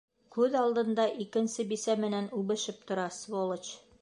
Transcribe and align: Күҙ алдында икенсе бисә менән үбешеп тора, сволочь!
Күҙ 0.35 0.55
алдында 0.61 1.05
икенсе 1.27 1.67
бисә 1.75 1.99
менән 2.07 2.33
үбешеп 2.41 2.83
тора, 2.89 3.07
сволочь! 3.23 3.75